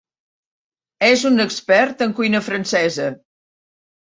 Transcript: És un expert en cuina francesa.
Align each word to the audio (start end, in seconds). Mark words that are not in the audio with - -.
És 1.07 1.25
un 1.31 1.43
expert 1.43 2.01
en 2.07 2.17
cuina 2.21 2.43
francesa. 2.47 3.07